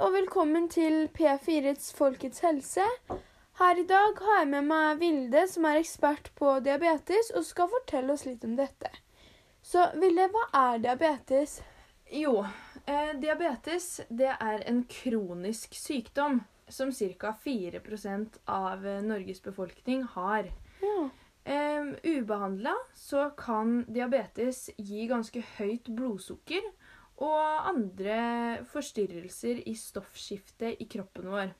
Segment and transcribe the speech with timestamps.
[0.00, 2.84] og velkommen til P4s Folkets helse.
[3.58, 7.68] Her i dag har jeg med meg Vilde, som er ekspert på diabetes, og skal
[7.68, 8.88] fortelle oss litt om dette.
[9.60, 11.58] Så Vilde, hva er diabetes?
[12.08, 12.46] Jo,
[12.86, 17.34] eh, diabetes det er en kronisk sykdom som ca.
[17.44, 20.48] 4% av eh, Norges befolkning har.
[20.80, 21.10] Ja.
[21.44, 26.64] Eh, Ubehandla så kan diabetes gi ganske høyt blodsukker
[27.22, 28.16] og andre
[28.72, 31.52] forstyrrelser i stoffskiftet i kroppen vår.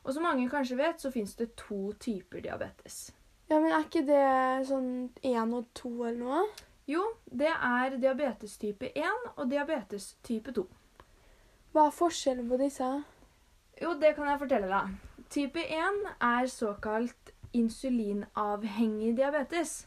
[0.00, 3.12] Og som mange kanskje vet, så fins det to typer diabetes.
[3.50, 6.44] ja, men er ikke det sånn én og to eller noe?
[6.88, 10.64] Jo, det er diabetes type 1 og diabetes type 2.
[11.70, 12.88] Hva er forskjellen på disse?
[13.80, 14.96] Jo, det kan jeg fortelle deg.
[15.30, 19.84] Type 1 er såkalt insulinavhengig diabetes.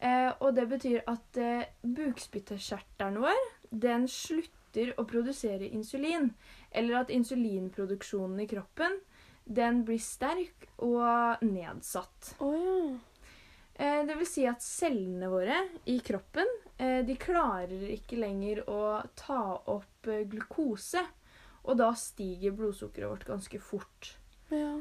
[0.00, 6.32] Eh, og det betyr at eh, bukspyttkjertelen vår den slutter å produsere insulin.
[6.70, 9.00] Eller at insulinproduksjonen i kroppen
[9.44, 12.36] den blir sterk og nedsatt.
[12.44, 13.00] Oh, ja.
[13.74, 15.56] Eh, det vil si at cellene våre
[15.88, 19.42] i kroppen eh, de klarer ikke lenger å ta
[19.72, 21.02] opp eh, glukose.
[21.62, 24.16] Og da stiger blodsukkeret vårt ganske fort.
[24.52, 24.80] ja.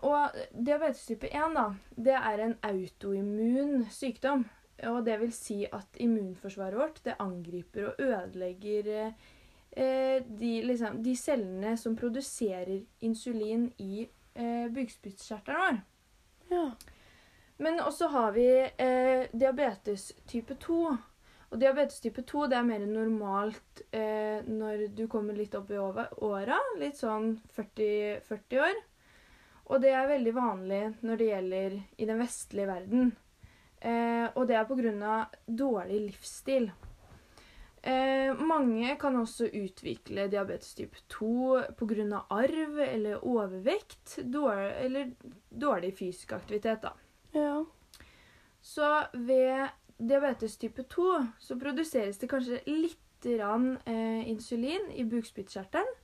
[0.00, 4.46] Og diabetes type 1 da, det er en autoimmun sykdom.
[4.88, 11.16] Og det vil si at immunforsvaret vårt det angriper og ødelegger eh, de, liksom, de
[11.16, 15.84] cellene som produserer insulin i eh, bukspyttkjertelen vår.
[16.56, 16.70] ja.
[17.60, 20.76] Men også har vi eh, diabetes type 2.
[21.50, 25.76] Og diabetes type 2 det er mer normalt eh, når du kommer litt opp i
[25.76, 26.56] åra.
[26.80, 28.80] Litt sånn 40, 40 år.
[29.68, 33.12] Og det er veldig vanlig når det gjelder i den vestlige verden.
[34.20, 35.16] Eh, og det er pga.
[35.46, 36.70] dårlig livsstil.
[37.82, 42.24] Eh, mange kan også utvikle diabetes type 2 pga.
[42.28, 44.18] arv eller overvekt.
[44.24, 45.12] Dårlig, eller
[45.50, 46.92] dårlig fysisk aktivitet, da.
[47.34, 47.64] ja.
[48.62, 55.94] Så ved diabetes type 2 så produseres det kanskje litt rann, eh, insulin i bukspyttkjertelen.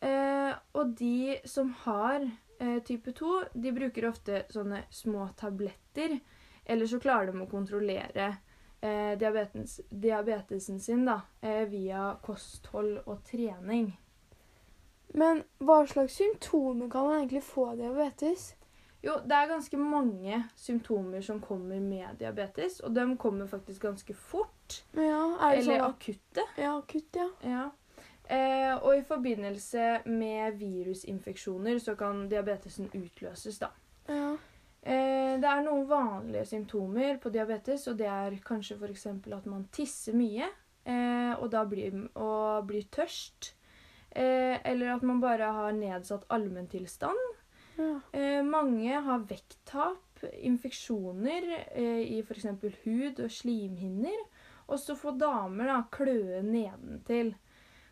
[0.00, 2.20] Eh, og de som har
[2.60, 6.18] eh, type 2, de bruker ofte sånne små tabletter.
[6.64, 8.30] Eller så klarer de å kontrollere
[8.80, 13.92] eh, diabetes, diabetesen sin da, eh, via kosthold og trening.
[15.14, 18.54] Men hva slags symptomer kan man egentlig få av diabetes?
[19.04, 24.14] Jo, det er ganske mange symptomer som kommer med diabetes, og de kommer faktisk ganske
[24.16, 24.80] fort.
[24.96, 26.46] Ja, er Eller sånn akutte.
[26.56, 27.28] Ja, akutt, ja.
[27.44, 27.66] Ja.
[28.24, 33.68] Eh, og i forbindelse med virusinfeksjoner så kan diabetesen utløses, da.
[34.08, 34.32] Ja.
[34.84, 39.06] Eh, det er noen vanlige symptomer på diabetes, og det er kanskje f.eks.
[39.08, 40.44] at man tisser mye
[40.84, 43.54] eh, og da blir, og blir tørst.
[44.10, 47.30] Eh, eller at man bare har nedsatt allmenntilstand.
[47.80, 47.94] ja.
[48.44, 52.46] Mange har vekttap, infeksjoner i f.eks.
[52.84, 54.20] hud og slimhinner.
[54.68, 57.34] Og så får damer da kløe nedentil.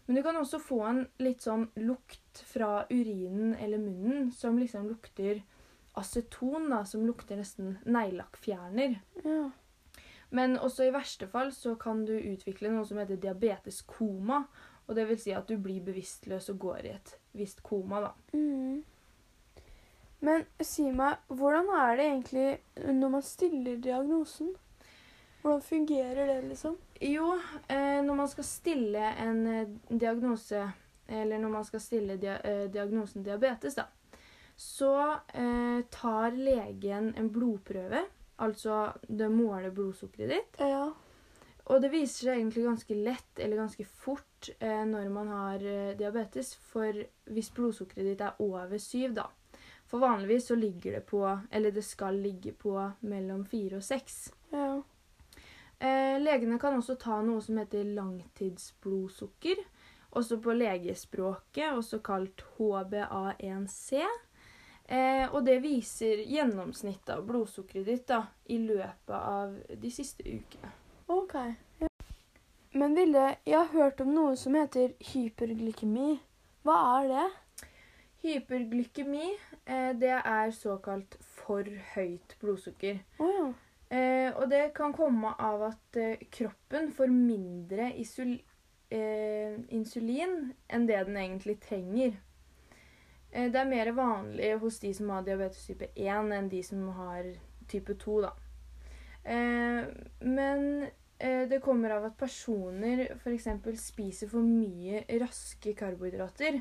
[0.07, 4.89] Men du kan også få en litt sånn lukt fra urinen eller munnen som liksom
[4.93, 5.43] lukter
[5.99, 9.01] aceton, da, som lukter nesten neglelakkfjerner.
[9.25, 9.43] ja.
[10.33, 14.39] Men også i verste fall så kan du utvikle noe som heter diabeteskoma.
[14.89, 18.11] Og det vil si at du blir bevisstløs og går i et visst koma, da.
[18.33, 18.81] Mm.
[20.25, 24.55] Men si meg, hvordan er det egentlig når man stiller diagnosen?
[25.43, 26.77] Hvordan fungerer det, liksom?
[27.01, 27.33] Jo,
[27.69, 30.63] eh, når man skal stille en eh, diagnose,
[31.09, 33.89] eller når man skal stille eh, diagnosen diabetes, da,
[34.57, 34.95] så
[35.35, 38.05] eh, tar legen en blodprøve.
[38.43, 40.61] Altså det måler blodsukkeret ditt.
[40.61, 40.91] Ja.
[41.71, 45.93] Og det viser seg egentlig ganske lett eller ganske fort eh, når man har eh,
[45.99, 46.55] diabetes.
[46.73, 49.29] For hvis blodsukkeret ditt er over syv, da.
[49.87, 51.21] For vanligvis så ligger det på,
[51.51, 52.75] eller det skal ligge på
[53.05, 54.33] mellom fire og seks.
[54.51, 54.81] Ja.
[55.83, 59.61] Eh, legene kan også ta noe som heter langtidsblodsukker,
[60.17, 64.03] også på legespråket, også kalt HbA1c.
[64.89, 70.73] Eh, og det viser gjennomsnittet av blodsukkeret ditt da, i løpet av de siste ukene.
[71.13, 71.37] OK.
[71.83, 71.89] Ja.
[72.73, 76.17] Men Vilde, jeg har hørt om noe som heter hyperglykemi.
[76.67, 77.27] Hva er det?
[78.23, 83.03] Hyperglykemi eh, det er såkalt for høyt blodsukker.
[83.19, 83.51] Oh, ja.
[83.93, 90.37] Eh, og det kan komme av at eh, kroppen får mindre eh, insulin
[90.73, 92.15] enn det den egentlig trenger.
[93.33, 96.85] Eh, det er mer vanlig hos de som har diabetes type 1 enn de som
[96.99, 97.33] har
[97.71, 98.33] type 2, da.
[99.25, 99.89] Eh,
[100.21, 100.87] men
[101.19, 103.49] eh, det kommer av at personer f.eks.
[103.81, 106.61] spiser for mye raske karbohydrater,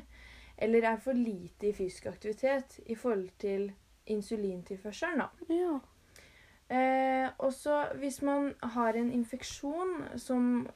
[0.62, 3.72] eller er for lite i fysisk aktivitet i forhold til
[4.12, 5.24] insulintilførselen.
[5.24, 5.28] da.
[5.52, 5.80] Ja.
[6.72, 10.68] Eh, også hvis man har en infeksjon som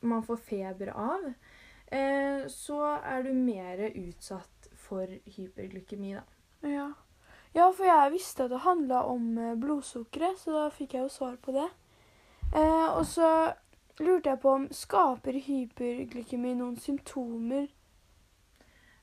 [0.00, 1.24] man får feber av,
[1.90, 4.59] eh, så er du mer utsatt
[4.90, 6.26] for hyperglykemi, da.
[6.66, 6.90] Ja.
[7.54, 11.12] ja, for jeg visste at det handla om eh, blodsukkeret, så da fikk jeg jo
[11.14, 11.68] svar på det.
[12.50, 13.30] Eh, og så
[14.02, 17.68] lurte jeg på om skaper hyperglykemi noen symptomer?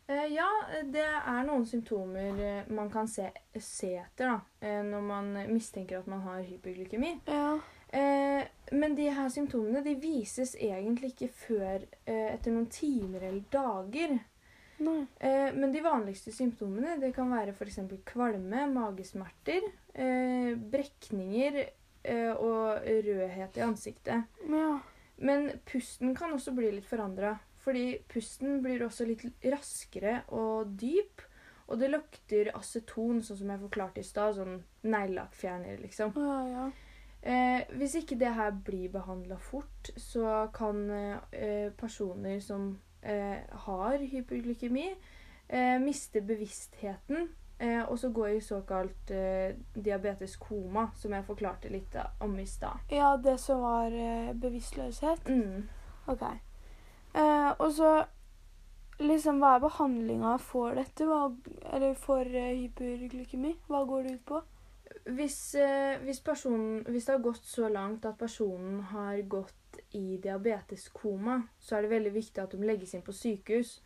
[0.08, 0.48] Eh, ja,
[0.88, 3.30] det er noen symptomer eh, man kan se,
[3.60, 7.18] se etter da, eh, når man mistenker at man har hyperglykemi.
[7.28, 7.58] Ja.
[7.90, 13.44] Eh, men de her symptomene de vises egentlig ikke før eh, etter noen timer eller
[13.52, 14.18] dager.
[15.20, 17.80] Eh, men de vanligste symptomene det kan være f.eks.
[18.08, 24.40] kvalme, magesmerter, eh, brekninger eh, og rødhet i ansiktet.
[24.52, 24.70] Ja.
[25.18, 27.36] Men pusten kan også bli litt forandra.
[27.68, 31.24] Fordi pusten blir også litt raskere og dyp.
[31.68, 34.38] Og det lukter aceton, sånn som jeg forklarte i stad.
[34.38, 36.14] Sånn neglelakkfjerner, liksom.
[36.16, 36.68] Ja, ja.
[37.28, 42.78] Eh, hvis ikke det her blir behandla fort, så kan eh, personer som
[43.68, 44.88] har hyperglykemi,
[45.48, 47.30] eh, miste bevisstheten.
[47.60, 52.46] Eh, og så går i såkalt eh, diabetes koma, som jeg forklarte litt om i
[52.46, 52.84] stad.
[52.92, 55.30] ja, det som var eh, bevisstløshet?
[55.30, 55.66] Mm.
[56.08, 56.22] OK.
[57.18, 58.04] Eh, og så
[59.00, 61.06] liksom Hva er behandlinga for dette?
[61.06, 61.32] Hva,
[61.74, 63.56] eller for eh, hyperglykemi?
[63.68, 64.42] Hva går det ut på?
[65.18, 69.57] Hvis, eh, hvis, personen, hvis det har gått så langt at personen har gått
[69.96, 73.78] i diabeteskoma, så er det veldig viktig at de legges inn på sykehus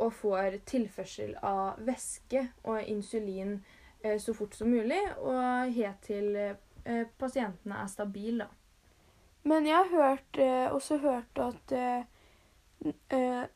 [0.00, 3.58] og får tilførsel av væske og insulin
[4.02, 8.48] eh, så fort som mulig, og helt til eh, pasientene er stabile.
[9.44, 12.04] Men jeg har hørt, eh, også hørt at eh,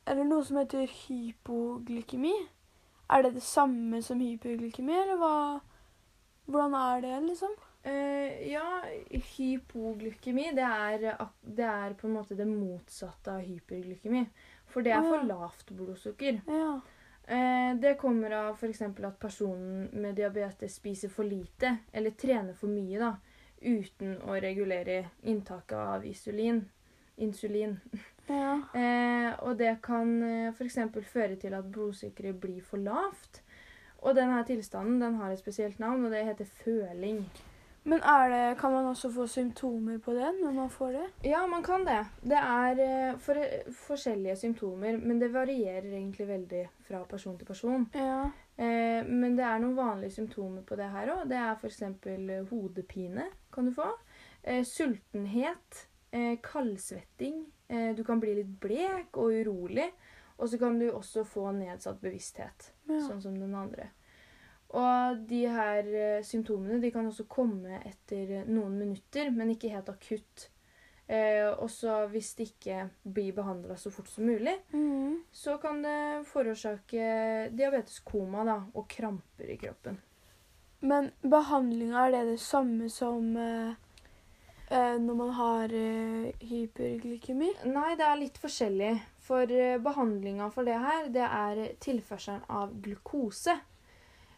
[0.06, 2.34] Er det noe som heter hypoglykemi?
[3.10, 5.36] Er det det samme som hyperglykemi, eller hva
[6.46, 7.50] Hvordan er det, liksom?
[7.86, 8.82] Eh, ja,
[9.36, 11.04] hypoglykemi det er,
[11.42, 14.24] det er på en måte det motsatte av hyperglykemi.
[14.66, 16.40] For det er for lavt blodsukker.
[16.50, 16.72] Ja.
[17.26, 18.82] Eh, det kommer av f.eks.
[18.82, 23.12] at personen med diabetes spiser for lite eller trener for mye da,
[23.62, 26.64] uten å regulere inntaket av insulin.
[27.16, 27.78] insulin.
[28.26, 28.60] ja.
[28.74, 30.16] Eh, og det kan
[30.50, 30.80] f.eks.
[31.06, 33.44] føre til at blodsukkeret blir for lavt.
[34.02, 37.28] Og denne tilstanden den har et spesielt navn, og det heter føling.
[37.86, 41.04] Men det, kan man også få symptomer på det når man får det?
[41.30, 42.00] Ja, man kan det.
[42.20, 43.38] Det er eh, for,
[43.86, 47.86] forskjellige symptomer, men det varierer egentlig veldig fra person til person.
[47.94, 48.24] Ja.
[48.56, 51.28] Eh, men det er noen vanlige symptomer på det her òg.
[51.30, 51.82] Det er f.eks.
[52.50, 53.92] hodepine kan du få.
[54.42, 55.86] Eh, sultenhet.
[56.10, 57.44] Eh, kaldsvetting.
[57.68, 59.92] Eh, du kan bli litt blek og urolig.
[60.36, 62.98] Og så kan du også få nedsatt bevissthet, ja.
[63.06, 63.88] sånn som den andre.
[64.76, 69.72] Og de her eh, symptomene de kan også komme etter eh, noen minutter, men ikke
[69.72, 70.50] helt akutt.
[71.06, 75.22] Eh, og så hvis det ikke blir behandla så fort som mulig, mm.
[75.32, 77.06] så kan det forårsake
[77.54, 80.00] diabeteskoma da, og kramper i kroppen.
[80.86, 83.78] Men behandlinga, er det det samme som eh,
[84.68, 87.52] eh, når man har eh, hyperglykemi?
[87.70, 88.92] Nei, det er litt forskjellig.
[89.26, 93.56] For eh, behandlinga for det her, det er tilførselen av glukose.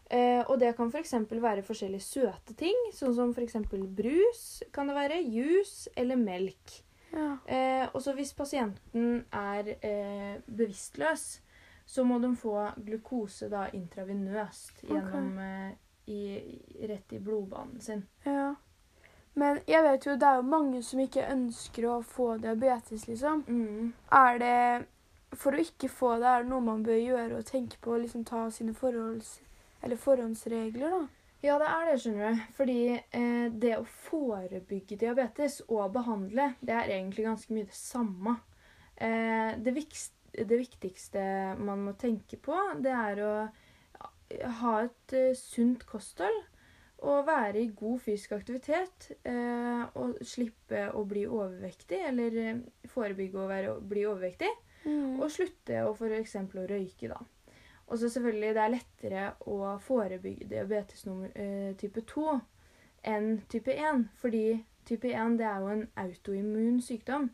[0.09, 1.13] Eh, og det kan f.eks.
[1.29, 3.59] være forskjellige søte ting, sånn som f.eks.
[3.95, 6.79] brus, kan det være, juice eller melk.
[7.11, 7.35] Ja.
[7.45, 11.27] Eh, og så hvis pasienten er eh, bevisstløs,
[11.89, 15.69] så må de få glukose da intravenøst gjennom eh,
[16.09, 16.21] i,
[16.89, 18.03] rett i blodbanen sin.
[18.25, 18.55] ja.
[19.39, 23.43] Men jeg vet jo det er jo mange som ikke ønsker å få diabetes, liksom.
[23.47, 23.91] Mm.
[24.11, 24.87] Er det
[25.37, 28.23] For å ikke få det, er det noe man bør gjøre og tenke på liksom
[28.25, 29.37] ta sine forholds...
[29.81, 31.01] Eller forhåndsregler, da?
[31.39, 32.43] Ja, det er det, skjønner du.
[32.57, 38.35] Fordi eh, det å forebygge diabetes og behandle, det er egentlig ganske mye det samme.
[38.99, 41.23] Eh, det, vikst, det viktigste
[41.63, 43.33] man må tenke på, det er å
[44.59, 46.41] ha et eh, sunt kosthold.
[46.99, 49.13] Og være i god fysisk aktivitet.
[49.23, 54.51] Eh, og slippe å bli overvektig, eller eh, forebygge å være, bli overvektig.
[54.83, 55.21] Mm.
[55.21, 56.35] Og slutte å f.eks.
[56.35, 57.23] å røyke, da.
[57.89, 62.39] Og så selvfølgelig det er lettere å forebygge diabetes nummer, eh, type 2
[63.09, 64.09] enn type 1.
[64.21, 67.29] Fordi type 1 det er jo en autoimmun sykdom.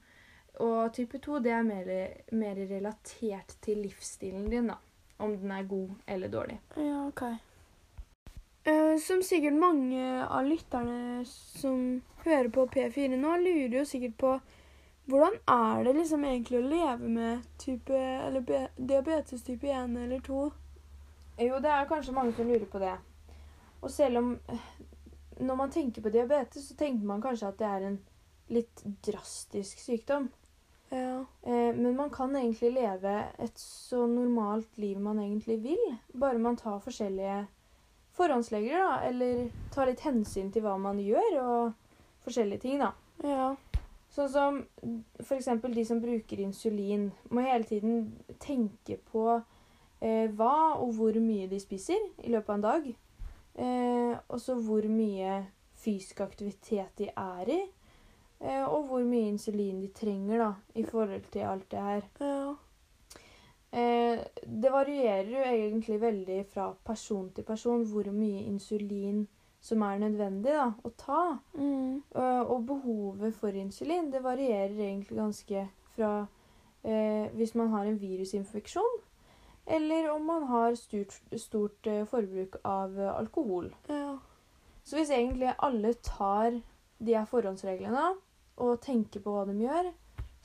[0.64, 1.92] Og type 2 det er mer,
[2.32, 4.80] mer relatert til livsstilen din, da.
[5.20, 6.60] Om den er god eller dårlig.
[6.78, 7.24] Ja, OK.
[8.66, 14.32] Eh, som sikkert mange av lytterne som hører på P4 nå, lurer jo sikkert på
[15.06, 20.40] hvordan er det liksom egentlig å leve med type, eller diabetes type 1 eller 2?
[21.46, 22.96] Jo, det er kanskje mange som lurer på det.
[23.82, 24.40] Og selv om
[25.36, 27.98] Når man tenker på diabetes, så tenker man kanskje at det er en
[28.48, 30.30] litt drastisk sykdom.
[30.90, 31.26] Ja.
[31.44, 35.98] Eh, men man kan egentlig leve et så normalt liv man egentlig vil.
[36.14, 37.42] Bare man tar forskjellige
[38.16, 39.02] forhåndslegger, da.
[39.10, 41.74] Eller tar litt hensyn til hva man gjør, og
[42.24, 42.94] forskjellige ting, da.
[43.28, 43.52] Ja.
[44.16, 44.60] Sånn som
[45.20, 45.50] f.eks.
[45.76, 48.06] de som bruker insulin, må hele tiden
[48.40, 52.88] tenke på eh, hva og hvor mye de spiser i løpet av en dag.
[53.56, 55.42] Eh, og så hvor mye
[55.84, 57.60] fysisk aktivitet de er i.
[58.40, 62.10] Eh, og hvor mye insulin de trenger da, i forhold til alt det her.
[62.24, 62.56] Ja.
[63.76, 69.26] Eh, det varierer jo egentlig veldig fra person til person hvor mye insulin
[69.66, 71.22] som er nødvendig da, å ta.
[71.58, 72.04] Mm.
[72.14, 77.98] Uh, og behovet for insulin det varierer egentlig ganske fra uh, hvis man har en
[78.02, 79.00] virusinfeksjon,
[79.66, 83.72] eller om man har stort, stort uh, forbruk av eh, alkohol.
[83.90, 84.20] Ja.
[84.86, 86.60] Så hvis egentlig alle tar
[87.00, 88.12] de her forhåndsreglene
[88.62, 89.90] og tenker på hva de gjør,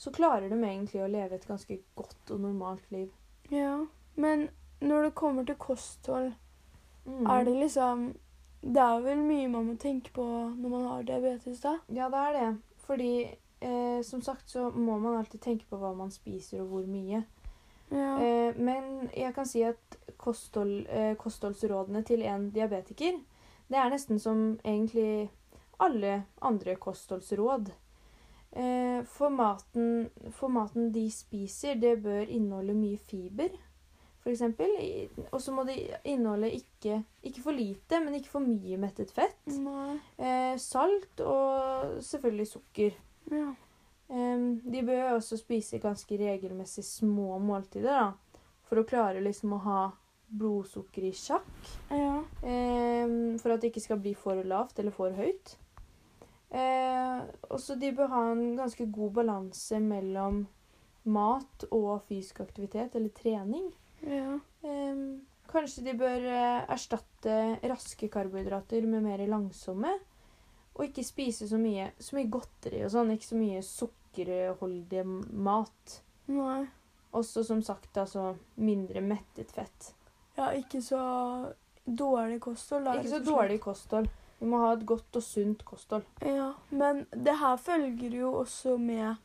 [0.00, 3.10] så klarer de egentlig å leve et ganske godt og normalt liv.
[3.52, 3.82] ja.
[4.16, 4.48] Men
[4.80, 6.32] når det kommer til kosthold,
[7.06, 7.26] Mm.
[7.26, 8.14] er det liksom
[8.60, 11.78] Det er vel mye man må tenke på når man har diabetes, da?
[11.88, 12.48] Ja, det er det.
[12.84, 13.12] Fordi
[13.60, 17.22] eh, som sagt så må man alltid tenke på hva man spiser og hvor mye.
[17.90, 18.10] Ja.
[18.22, 23.18] Eh, men jeg kan si at kosthold, eh, kostholdsrådene til en diabetiker,
[23.70, 25.30] det er nesten som egentlig
[25.80, 27.72] alle andre kostholdsråd.
[28.52, 33.54] Eh, for, maten, for maten de spiser, det bør inneholde mye fiber,
[34.20, 34.42] f.eks.
[35.30, 39.38] Og så må det inneholde ikke, ikke for lite, men ikke for mye mettet fett.
[39.48, 42.98] Eh, salt og selvfølgelig sukker.
[43.32, 43.48] Ja.
[44.10, 48.44] Eh, de bør også spise ganske regelmessig små måltider, da.
[48.68, 49.80] For å klare liksom å ha
[50.30, 51.50] blodsukker i sjakk.
[51.90, 52.20] Ja.
[52.46, 53.08] Eh,
[53.40, 55.56] for at det ikke skal bli for lavt eller for høyt.
[56.50, 57.18] Eh,
[57.50, 60.44] også de bør ha en ganske god balanse mellom
[61.10, 63.70] mat og fysisk aktivitet eller trening.
[64.06, 64.38] Ja.
[64.62, 67.36] Um, kanskje de bør eh, erstatte
[67.68, 69.96] raske karbohydrater med mer langsomme.
[70.78, 73.10] Og ikke spise så mye, så mye godteri og sånn.
[73.14, 75.04] Ikke så mye sukkerholdig
[75.48, 75.96] mat.
[76.30, 76.62] Nei.
[77.16, 79.90] Også som sagt altså mindre mettet fett.
[80.38, 81.00] Ja, ikke så
[81.84, 82.86] dårlig kosthold.
[82.86, 84.08] da, Ikke så dårlig kosthold.
[84.38, 86.06] Vi må ha et godt og sunt kosthold.
[86.24, 89.18] Ja, men det her følger jo også med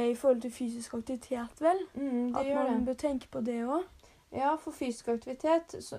[0.00, 1.78] i forhold til fysisk aktivitet, vel?
[1.94, 3.82] Mm, det At man bør tenke på det òg.
[4.32, 5.98] Ja, for fysisk aktivitet så,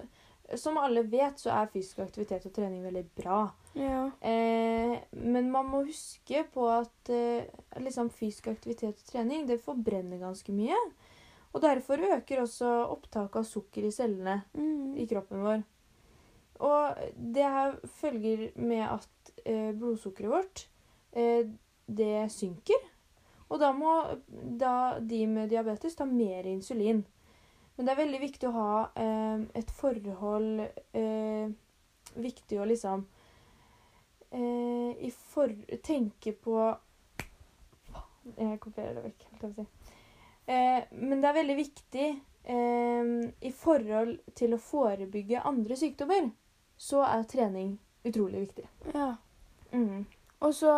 [0.55, 3.51] Som alle vet, så er fysisk aktivitet og trening veldig bra.
[3.75, 4.09] Ja.
[4.21, 7.45] Eh, men man må huske på at eh,
[7.79, 10.75] liksom fysisk aktivitet og trening det forbrenner ganske mye.
[11.53, 14.97] Og derfor øker også opptaket av sukker i cellene Mm.
[14.97, 15.63] i kroppen vår.
[16.59, 16.95] Og
[17.33, 20.67] det her følger med at eh, blodsukkeret vårt
[21.13, 21.47] eh,
[21.87, 22.89] det synker.
[23.53, 23.93] Og da må
[24.57, 27.03] da de med diabetes ta mer insulin.
[27.75, 30.61] Men det er veldig viktig å ha eh, et forhold
[30.93, 31.53] eh,
[32.13, 33.05] Viktig å liksom
[34.29, 35.49] eh, i for,
[35.81, 36.57] Tenke på
[38.37, 39.25] Jeg kopierer det vekk.
[39.31, 39.95] holdt jeg på å si.
[40.53, 43.13] Eh, men det er veldig viktig eh,
[43.49, 46.29] i forhold til å forebygge andre sykdommer,
[46.77, 48.67] så er trening utrolig viktig.
[48.93, 49.15] ja.
[49.73, 50.05] Mm.
[50.43, 50.69] Og så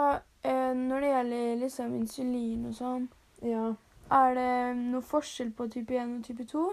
[0.46, 3.08] eh, når det gjelder liksom insulin og sånn,
[3.42, 3.74] Ja.
[4.12, 6.66] er det noe forskjell på type 1 og type 2?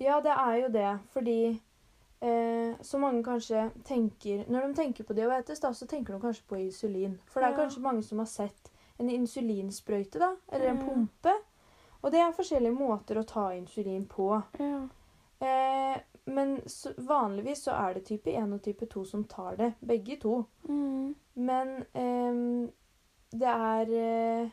[0.00, 1.60] ja, det er jo det, fordi
[2.22, 6.46] eh, så mange kanskje tenker Når de tenker på diabetes, da, så tenker de kanskje
[6.48, 7.18] på insulin.
[7.26, 7.64] For det er Ja.
[7.64, 10.88] kanskje mange som har sett en insulinsprøyte, da, eller en Mm.
[10.88, 11.32] pumpe.
[12.02, 14.42] Og det er forskjellige måter å ta insulin på.
[14.58, 14.88] Ja.
[15.40, 19.72] Eh, men så, vanligvis så er det type 1 og type 2 som tar det.
[19.80, 20.40] Begge to.
[20.68, 21.14] Mm.
[21.34, 22.70] Men eh,
[23.30, 24.48] det er eh,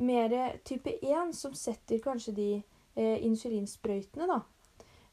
[0.00, 2.48] mer type 1 som setter kanskje de
[2.94, 4.40] eh, insulinsprøytene, da.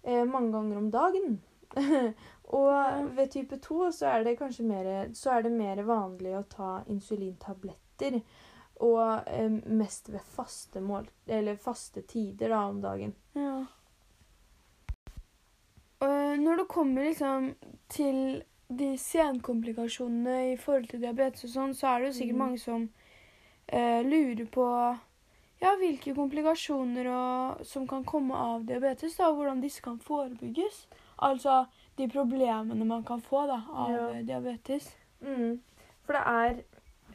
[0.04, 1.42] Eh, mange ganger om dagen.
[2.54, 3.04] og Ja.
[3.18, 6.74] ved type 2 så er det kanskje mer, så er det mer vanlig å ta
[6.92, 8.20] insulintabletter.
[8.84, 13.16] Og eh, mest ved faste, mål, eller faste tider da, om dagen.
[13.38, 13.63] Ja.
[16.40, 17.54] Når det kommer liksom
[17.90, 22.44] til de senkomplikasjonene i forhold til diabetes og sånn, så er det jo sikkert mm.
[22.44, 22.86] mange som
[23.68, 24.68] eh, lurer på
[25.63, 30.88] ja, hvilke komplikasjoner og, som kan komme av diabetes, da, og hvordan disse kan forebygges.
[31.24, 31.63] Altså
[31.98, 34.10] de problemene man kan få da, av Ja.
[34.10, 34.90] eh, diabetes.
[35.22, 35.62] Mm.
[36.04, 36.63] For det er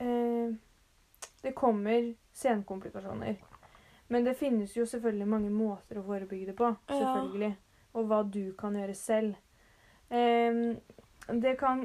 [0.01, 0.55] eh,
[1.43, 3.37] Det kommer senkomplikasjoner.
[4.09, 6.73] Men det finnes jo selvfølgelig mange måter å forebygge det på.
[6.89, 7.53] Ja.
[7.97, 9.35] Og hva du kan gjøre selv.
[10.09, 11.83] Det kan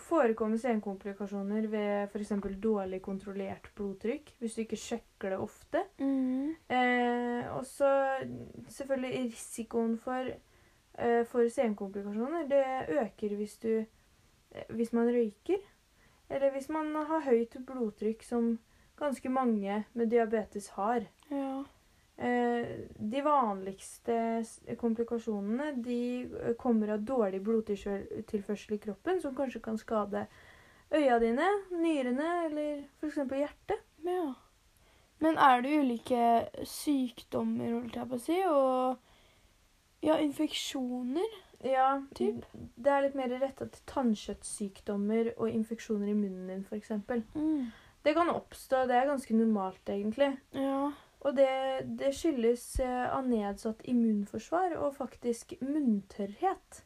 [0.00, 2.32] forekomme senkomplikasjoner ved f.eks.
[2.62, 5.84] dårlig kontrollert blodtrykk, hvis du ikke sjekker det ofte.
[5.98, 6.54] Mm.
[6.68, 7.90] Eh, og så
[8.68, 10.30] selvfølgelig risikoen for,
[10.98, 12.48] eh, for senkomplikasjoner.
[12.48, 13.84] Det øker hvis, du,
[14.52, 15.62] eh, hvis man røyker,
[16.30, 18.58] eller hvis man har høyt blodtrykk, som
[18.96, 21.06] ganske mange med diabetes har.
[21.30, 21.64] Ja.
[22.16, 24.16] Eh, de vanligste
[24.78, 30.26] komplikasjonene de eh, kommer av dårlig blodtilførsel i kroppen, som kanskje kan skade
[30.94, 33.18] øya dine, nyrene eller f.eks.
[33.18, 33.82] hjertet.
[34.06, 34.34] ja.
[35.22, 36.22] Men er det ulike
[36.68, 41.36] sykdommer, holdt jeg på å si, og ja, infeksjoner?
[41.64, 42.42] Ja, Typ?
[42.52, 46.92] det er litt mer retta til tannkjøttsykdommer og infeksjoner i munnen din, f.eks.
[47.38, 47.70] Mm.
[48.04, 50.34] Det kan oppstå, det er ganske normalt, egentlig.
[50.52, 50.90] Ja.
[51.24, 51.48] Og det,
[51.98, 56.82] det skyldes eh, av nedsatt immunforsvar og faktisk munntørrhet.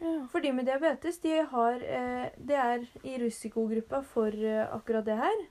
[0.00, 0.14] ja.
[0.32, 5.18] For de med diabetes de har, eh, det er i risikogruppa for eh, akkurat det
[5.20, 5.44] her.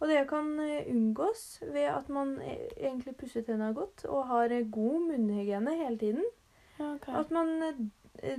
[0.00, 5.72] Og det kan unngås ved at man egentlig pusser tenna godt og har god munnhygiene
[5.78, 6.24] hele tiden.
[6.78, 7.08] ja ok.
[7.08, 7.90] At man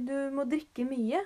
[0.05, 1.19] Du må drikke mye.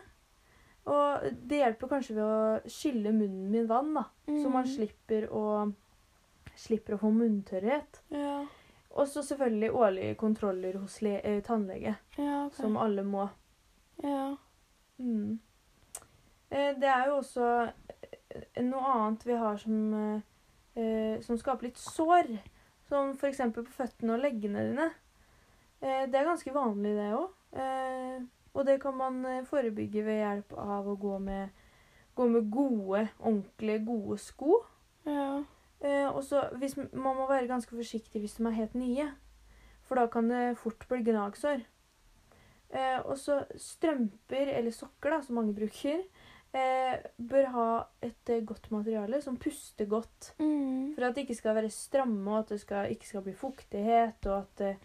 [0.85, 4.03] Og det hjelper kanskje ved å skylle munnen min vann, da.
[4.27, 4.71] Så man Mm.
[4.75, 5.73] slipper å,
[6.55, 8.01] slipper å få munntørrhet.
[8.13, 8.46] Ja.
[8.91, 12.58] Og så selvfølgelig årlige kontroller hos eh, tannlege, Ja, okay.
[12.58, 13.29] som alle må.
[14.03, 14.36] Ja.
[15.00, 15.39] Mm.
[16.50, 19.77] Eh, Det er jo også eh, noe annet vi har som,
[20.75, 22.34] eh, som skaper litt sår.
[22.91, 23.39] Som f.eks.
[23.55, 24.89] på føttene og leggene dine.
[25.81, 27.29] Eh, Det er ganske vanlig, det òg.
[28.53, 31.50] Og det kan man forebygge ved hjelp av å gå med,
[32.15, 34.58] gå med gode, ordentlige, gode sko.
[35.08, 35.43] Ja.
[35.81, 36.43] Eh, og så
[36.93, 39.07] Man må være ganske forsiktig hvis de er helt nye,
[39.83, 41.63] for da kan det fort bli gnagsår.
[42.71, 46.03] Eh, og så strømper, eller sokker, da, som mange bruker,
[46.53, 47.65] eh, bør ha
[48.01, 50.33] et godt materiale som puster godt.
[50.39, 50.94] Mm.
[50.96, 54.25] For at de ikke skal være stramme, og at det skal, ikke skal bli fuktighet,
[54.25, 54.77] og at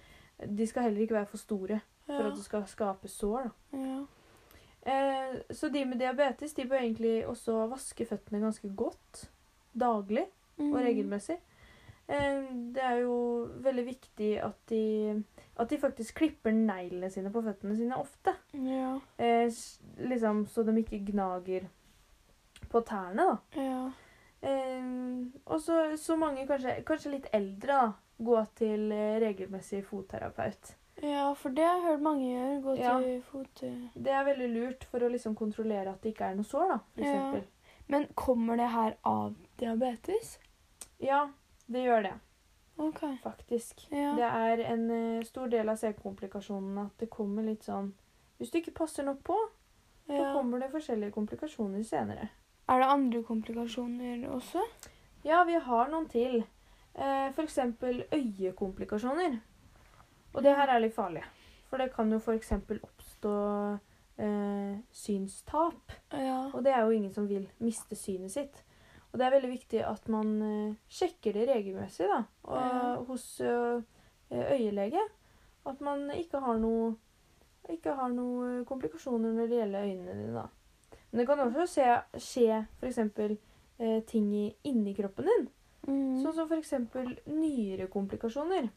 [0.59, 2.28] de skal heller ikke være for store for Ja.
[2.28, 3.50] at det skal skape sår.
[3.72, 3.78] da.
[3.78, 4.04] Ja.
[4.87, 9.30] Eh, så de med diabetes de bør egentlig også vaske føttene ganske godt
[9.78, 10.26] daglig.
[10.58, 11.36] Og regelmessig.
[12.08, 12.42] Eh,
[12.72, 15.22] Det er jo veldig viktig at de,
[15.58, 18.34] at de faktisk klipper neglene sine på føttene sine ofte.
[18.54, 19.00] Ja.
[19.18, 19.50] Eh,
[19.98, 21.66] Liksom så de ikke gnager
[22.70, 23.60] på tærne, da.
[23.60, 23.90] Ja.
[24.42, 30.74] Eh, Og så, så mange, kanskje, kanskje litt eldre, da, gå til eh, regelmessig fotterapeut.
[31.02, 32.62] ja, for det har jeg hørt mange gjøre.
[32.62, 32.98] Gå Ja.
[33.00, 33.60] til fot...
[33.94, 36.78] Det er veldig lurt for å liksom kontrollere at det ikke er noe sår, da,
[36.94, 37.12] for Ja.
[37.12, 37.44] eksempel.
[37.88, 40.38] Men kommer det her av diabetes?
[41.02, 41.26] Ja,
[41.66, 42.14] det gjør det,
[42.76, 43.00] OK.
[43.22, 43.87] faktisk.
[43.90, 44.14] Ja.
[44.16, 47.92] Det er en eh, stor del av selvkomplikasjonene at det kommer litt sånn
[48.37, 49.37] Hvis du ikke passer nok på,
[50.06, 50.32] så ja.
[50.35, 52.28] kommer det forskjellige komplikasjoner senere.
[52.68, 54.62] Er det andre komplikasjoner også?
[55.24, 56.44] Ja, vi har noen til.
[56.94, 57.59] Eh, F.eks.
[58.12, 59.38] øyekomplikasjoner.
[60.35, 61.24] Og det her er litt farlig.
[61.70, 62.52] For det kan jo f.eks.
[62.76, 63.35] oppstå
[64.18, 65.96] eh, synstap.
[66.12, 66.50] Ja.
[66.52, 68.62] Og det er jo ingen som vil miste synet sitt.
[69.16, 72.94] Og det er veldig viktig at man eh, sjekker det regelmessig da, og, Ja.
[73.09, 73.81] hos eh,
[74.52, 75.00] øyelege.
[75.64, 76.90] At man ikke har noe
[77.72, 80.35] ikke har noe komplikasjoner når det gjelder øynene dine.
[80.37, 80.98] da.
[81.11, 81.87] Men det kan også se,
[82.20, 82.98] skje f.eks.
[83.79, 85.48] Eh, ting i, inni kroppen din.
[85.88, 86.20] Mm.
[86.22, 86.74] Sånn som f.eks.
[87.26, 88.68] nyrekomplikasjoner.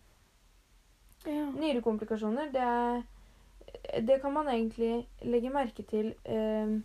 [1.27, 1.45] ja.
[1.51, 6.79] Nyrekomplikasjoner, det, er, det kan man egentlig legge merke til eh,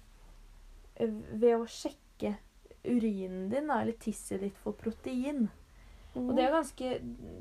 [1.39, 2.35] ved å sjekke
[2.85, 5.49] urinen din, da, eller tisset ditt, for protein.
[6.15, 6.91] Og det er, ganske,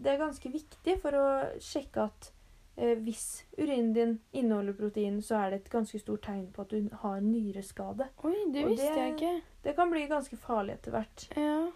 [0.01, 1.25] det er ganske viktig for å
[1.62, 2.32] sjekke at
[2.75, 6.73] eh, hvis urinen din inneholder protein, så er det et ganske stort tegn på at
[6.73, 8.08] du har nyreskade.
[8.25, 9.34] Oi, det visste det- jeg ikke.
[9.63, 11.27] Det kan bli ganske farlig etter hvert.
[11.38, 11.71] Ja.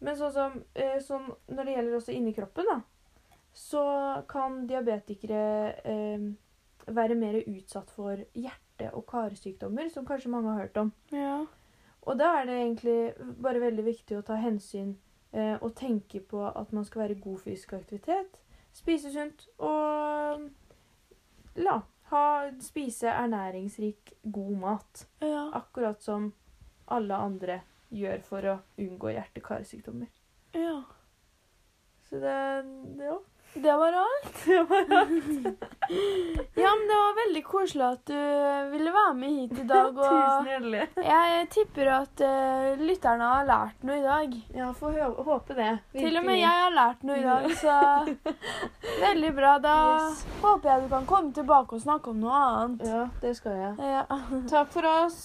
[0.00, 2.80] Men sånn som eh, sånn, når det gjelder også inni kroppen, da,
[3.54, 3.84] så
[4.28, 5.44] kan diabetikere
[5.84, 6.26] eh,
[6.90, 10.92] være mer utsatt for hjerte- og karsykdommer, som kanskje mange har hørt om.
[11.12, 11.44] Ja.
[12.08, 12.98] Og da er det egentlig
[13.42, 14.94] bare veldig viktig å ta hensyn
[15.32, 18.40] eh, og tenke på at man skal være i god fysisk aktivitet,
[18.72, 20.46] spise sunt og
[21.60, 21.80] la,
[22.12, 22.24] ha,
[22.64, 25.04] spise ernæringsrik, god mat.
[25.20, 25.50] Ja.
[25.60, 26.32] Akkurat som
[26.90, 27.60] alle andre
[27.90, 30.10] gjør for å unngå hjerte-karsykdommer.
[30.56, 30.80] ja.
[32.10, 32.38] Så det,
[32.98, 33.20] det ja.
[33.64, 34.36] Det var alt.
[36.54, 38.20] ja, men det var veldig koselig at du
[38.72, 39.88] ville være med hit i dag.
[39.96, 40.82] Tusen Og hjertelig.
[41.06, 44.36] jeg tipper at uh, lytterne har lært noe i dag.
[44.54, 45.72] Ja, får hå- håpe det.
[45.98, 47.74] Til og med jeg har lært noe i dag, så
[49.06, 49.56] veldig bra.
[49.66, 50.24] Da Yes.
[50.44, 52.86] håper jeg du kan komme tilbake og snakke om noe annet.
[52.86, 53.74] Ja, det skal jeg.
[53.82, 54.06] Ja.
[54.50, 55.20] Takk for oss.